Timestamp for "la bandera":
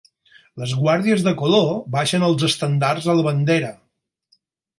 3.21-3.71